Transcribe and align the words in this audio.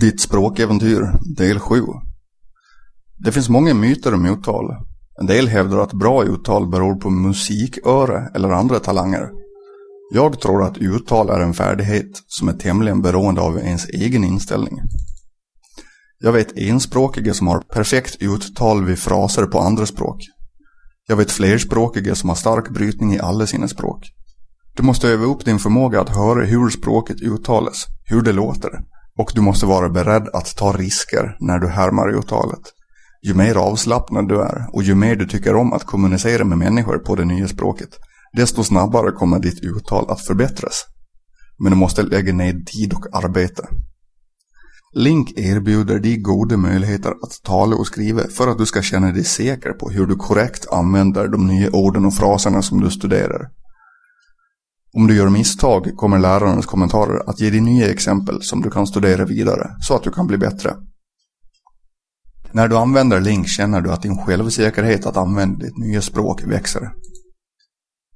Ditt 0.00 0.20
språkäventyr, 0.20 1.18
del 1.36 1.58
7. 1.58 1.82
Det 3.24 3.32
finns 3.32 3.48
många 3.48 3.74
myter 3.74 4.14
om 4.14 4.26
uttal. 4.26 4.64
En 5.20 5.26
del 5.26 5.48
hävdar 5.48 5.78
att 5.78 5.92
bra 5.92 6.24
uttal 6.24 6.70
beror 6.70 6.94
på 6.94 7.10
musiköre 7.10 8.30
eller 8.34 8.50
andra 8.50 8.78
talanger. 8.78 9.30
Jag 10.14 10.40
tror 10.40 10.64
att 10.64 10.78
uttal 10.78 11.30
är 11.30 11.40
en 11.40 11.54
färdighet 11.54 12.10
som 12.26 12.48
är 12.48 12.52
tämligen 12.52 13.02
beroende 13.02 13.40
av 13.40 13.58
ens 13.58 13.88
egen 13.88 14.24
inställning. 14.24 14.78
Jag 16.18 16.32
vet 16.32 16.56
enspråkiga 16.56 17.34
som 17.34 17.46
har 17.46 17.60
perfekt 17.60 18.16
uttal 18.20 18.84
vid 18.84 18.98
fraser 18.98 19.46
på 19.46 19.58
andra 19.58 19.86
språk. 19.86 20.18
Jag 21.08 21.16
vet 21.16 21.30
flerspråkiga 21.30 22.14
som 22.14 22.28
har 22.28 22.36
stark 22.36 22.70
brytning 22.70 23.14
i 23.14 23.20
alla 23.20 23.46
sina 23.46 23.68
språk. 23.68 24.10
Du 24.76 24.82
måste 24.82 25.08
öva 25.08 25.24
upp 25.24 25.44
din 25.44 25.58
förmåga 25.58 26.00
att 26.00 26.16
höra 26.16 26.44
hur 26.44 26.70
språket 26.70 27.22
uttalas, 27.22 27.86
hur 28.04 28.22
det 28.22 28.32
låter. 28.32 28.91
Och 29.18 29.32
du 29.34 29.40
måste 29.40 29.66
vara 29.66 29.88
beredd 29.88 30.28
att 30.32 30.56
ta 30.56 30.72
risker 30.72 31.36
när 31.40 31.58
du 31.58 31.68
härmar 31.68 32.18
uttalet. 32.18 32.60
Ju 33.22 33.34
mer 33.34 33.54
avslappnad 33.54 34.28
du 34.28 34.40
är 34.42 34.66
och 34.72 34.82
ju 34.82 34.94
mer 34.94 35.16
du 35.16 35.26
tycker 35.26 35.54
om 35.54 35.72
att 35.72 35.84
kommunicera 35.84 36.44
med 36.44 36.58
människor 36.58 36.98
på 36.98 37.14
det 37.14 37.24
nya 37.24 37.48
språket, 37.48 37.88
desto 38.36 38.64
snabbare 38.64 39.12
kommer 39.12 39.38
ditt 39.38 39.60
uttal 39.62 40.10
att 40.10 40.26
förbättras. 40.26 40.84
Men 41.58 41.72
du 41.72 41.78
måste 41.78 42.02
lägga 42.02 42.32
ner 42.32 42.52
tid 42.52 42.92
och 42.92 43.06
arbete. 43.12 43.68
Link 44.94 45.32
erbjuder 45.38 45.98
dig 45.98 46.16
goda 46.16 46.56
möjligheter 46.56 47.10
att 47.10 47.42
tala 47.42 47.76
och 47.76 47.86
skriva 47.86 48.22
för 48.28 48.48
att 48.48 48.58
du 48.58 48.66
ska 48.66 48.82
känna 48.82 49.12
dig 49.12 49.24
säker 49.24 49.72
på 49.72 49.90
hur 49.90 50.06
du 50.06 50.16
korrekt 50.16 50.66
använder 50.72 51.28
de 51.28 51.46
nya 51.46 51.70
orden 51.70 52.04
och 52.04 52.14
fraserna 52.14 52.62
som 52.62 52.80
du 52.80 52.90
studerar. 52.90 53.48
Om 54.94 55.06
du 55.06 55.16
gör 55.16 55.28
misstag 55.28 55.96
kommer 55.96 56.18
lärarens 56.18 56.66
kommentarer 56.66 57.30
att 57.30 57.40
ge 57.40 57.50
dig 57.50 57.60
nya 57.60 57.90
exempel 57.90 58.42
som 58.42 58.62
du 58.62 58.70
kan 58.70 58.86
studera 58.86 59.24
vidare 59.24 59.76
så 59.80 59.94
att 59.94 60.02
du 60.02 60.10
kan 60.10 60.26
bli 60.26 60.38
bättre. 60.38 60.76
När 62.52 62.68
du 62.68 62.76
använder 62.76 63.20
Link 63.20 63.48
känner 63.48 63.80
du 63.80 63.92
att 63.92 64.02
din 64.02 64.18
självsäkerhet 64.18 65.06
att 65.06 65.16
använda 65.16 65.64
ditt 65.64 65.78
nya 65.78 66.02
språk 66.02 66.42
växer. 66.44 66.90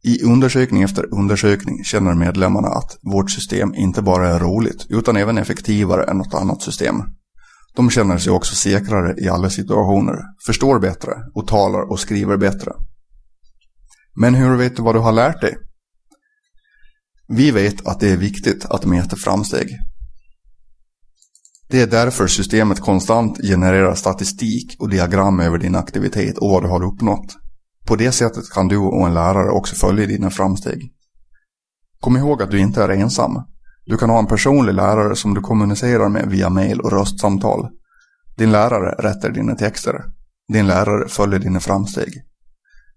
I 0.03 0.23
undersökning 0.23 0.83
efter 0.83 1.15
undersökning 1.15 1.85
känner 1.85 2.15
medlemmarna 2.15 2.69
att 2.69 2.99
vårt 3.03 3.31
system 3.31 3.75
inte 3.75 4.03
bara 4.03 4.29
är 4.29 4.39
roligt 4.39 4.87
utan 4.89 5.17
även 5.17 5.39
effektivare 5.39 6.05
än 6.05 6.19
något 6.19 6.35
annat 6.35 6.63
system. 6.63 7.03
De 7.77 7.91
känner 7.91 8.19
sig 8.19 8.33
också 8.33 8.55
säkrare 8.55 9.15
i 9.19 9.29
alla 9.29 9.51
situationer, 9.51 10.17
förstår 10.47 10.79
bättre 10.79 11.13
och 11.35 11.47
talar 11.47 11.91
och 11.91 12.01
skriver 12.01 12.37
bättre. 12.37 12.73
Men 14.15 14.35
hur 14.35 14.57
vet 14.57 14.77
du 14.77 14.83
vad 14.83 14.95
du 14.95 14.99
har 14.99 15.13
lärt 15.13 15.41
dig? 15.41 15.57
Vi 17.29 17.51
vet 17.51 17.87
att 17.87 18.01
det 18.01 18.11
är 18.11 18.17
viktigt 18.17 18.65
att 18.65 18.85
mäta 18.85 19.17
framsteg. 19.17 19.79
Det 21.69 21.81
är 21.81 21.87
därför 21.87 22.27
systemet 22.27 22.81
konstant 22.81 23.39
genererar 23.43 23.95
statistik 23.95 24.77
och 24.79 24.91
diagram 24.91 25.41
över 25.41 25.59
din 25.59 25.77
aktivitet 25.77 26.39
och 26.39 26.51
vad 26.51 26.63
du 26.63 26.69
har 26.69 26.85
uppnått. 26.85 27.37
På 27.87 27.97
det 27.97 28.13
sättet 28.13 28.51
kan 28.51 28.69
du 28.69 28.77
och 28.77 29.07
en 29.07 29.15
lärare 29.15 29.51
också 29.51 29.75
följa 29.75 30.07
dina 30.07 30.31
framsteg. 30.31 30.93
Kom 32.01 32.17
ihåg 32.17 32.43
att 32.43 32.51
du 32.51 32.59
inte 32.59 32.83
är 32.83 32.89
ensam. 32.89 33.43
Du 33.85 33.97
kan 33.97 34.11
ha 34.11 34.19
en 34.19 34.27
personlig 34.27 34.75
lärare 34.75 35.17
som 35.17 35.35
du 35.35 35.41
kommunicerar 35.41 36.09
med 36.09 36.31
via 36.31 36.51
mail 36.51 36.81
och 36.81 36.93
röstsamtal. 36.93 37.69
Din 38.37 38.53
lärare 38.53 39.09
rättar 39.09 39.31
dina 39.31 39.55
texter. 39.55 40.05
Din 40.53 40.67
lärare 40.67 41.09
följer 41.09 41.39
dina 41.39 41.61
framsteg. 41.61 42.13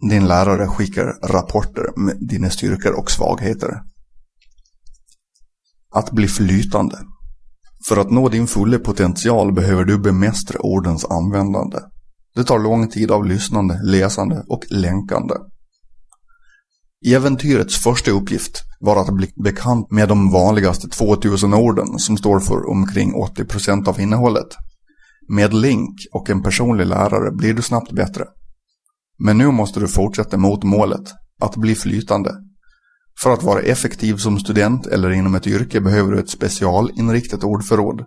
Din 0.09 0.27
lärare 0.27 0.67
skickar 0.67 1.27
rapporter 1.27 1.86
med 1.95 2.17
dina 2.19 2.49
styrkor 2.49 2.99
och 2.99 3.11
svagheter. 3.11 3.81
Att 5.95 6.12
bli 6.12 6.28
flytande. 6.28 6.98
För 7.88 7.98
att 7.98 8.12
nå 8.12 8.30
din 8.30 8.48
fulla 8.48 8.80
potential 8.80 9.54
behöver 9.54 9.86
du 9.86 10.00
bemästra 10.00 10.59
ordens 10.59 11.06
användande. 11.06 11.78
Det 12.36 12.44
tar 12.44 12.59
lång 12.59 12.88
tid 12.88 13.12
av 13.12 13.26
lyssnande, 13.26 13.82
läsande 13.84 14.44
och 14.48 14.66
länkande. 14.70 15.36
Äventyrets 17.05 17.83
första 17.83 18.11
uppgift 18.11 18.61
var 18.80 19.02
att 19.02 19.14
bli 19.14 19.32
bekant 19.44 19.92
med 19.92 20.10
de 20.10 20.32
vanligaste 20.32 20.89
2000 20.89 21.54
orden 21.54 21.99
som 21.99 22.17
står 22.17 22.39
för 22.39 22.70
omkring 22.70 23.14
80% 23.14 23.88
av 23.88 23.99
innehållet. 23.99 24.48
Med 25.30 25.54
link 25.54 25.95
och 26.11 26.30
en 26.30 26.44
personlig 26.44 26.86
lärare 26.86 27.32
blir 27.32 27.54
du 27.54 27.61
snabbt 27.61 27.92
bättre. 27.92 28.26
Men 29.20 29.38
nu 29.38 29.52
måste 29.52 29.80
du 29.80 29.88
fortsätta 29.88 30.38
mot 30.38 30.64
målet, 30.64 31.14
att 31.42 31.55
bli 31.55 31.76
flytande. 31.76 32.32
För 33.21 33.33
att 33.33 33.43
vara 33.43 33.61
effektiv 33.61 34.15
som 34.17 34.39
student 34.39 34.87
eller 34.87 35.09
inom 35.09 35.36
ett 35.36 35.47
yrke 35.47 35.81
behöver 35.81 36.11
du 36.11 36.20
ett 36.20 36.30
specialinriktat 36.30 37.43
ordförråd. 37.43 38.05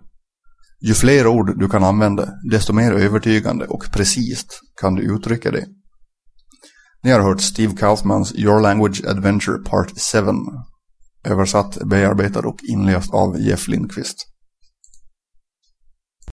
Ju 0.81 0.93
fler 0.93 1.27
ord 1.27 1.59
du 1.59 1.69
kan 1.69 1.83
använda, 1.83 2.29
desto 2.51 2.73
mer 2.73 2.91
övertygande 2.91 3.65
och 3.65 3.85
precis 3.91 4.45
kan 4.81 4.95
du 4.95 5.15
uttrycka 5.15 5.51
dig. 5.51 5.65
Ni 7.03 7.11
har 7.11 7.19
hört 7.19 7.41
Steve 7.41 7.75
Kaufmans 7.75 8.35
Your 8.35 8.61
Language 8.61 9.01
Adventure 9.07 9.57
Part 9.57 9.91
7. 10.11 10.19
Översatt, 11.25 11.77
bearbetad 11.85 12.39
och 12.39 12.59
inläst 12.63 13.13
av 13.13 13.39
Jeff 13.39 13.67
Lindqvist. 13.67 14.32